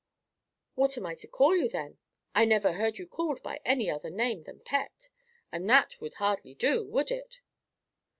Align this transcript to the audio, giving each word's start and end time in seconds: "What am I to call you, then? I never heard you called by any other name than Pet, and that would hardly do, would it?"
"What 0.73 0.97
am 0.97 1.05
I 1.05 1.13
to 1.13 1.27
call 1.27 1.55
you, 1.55 1.69
then? 1.69 1.99
I 2.33 2.43
never 2.43 2.73
heard 2.73 2.97
you 2.97 3.05
called 3.05 3.43
by 3.43 3.61
any 3.63 3.87
other 3.87 4.09
name 4.09 4.41
than 4.41 4.59
Pet, 4.61 5.09
and 5.51 5.69
that 5.69 6.01
would 6.01 6.15
hardly 6.15 6.55
do, 6.55 6.83
would 6.83 7.11
it?" 7.11 7.39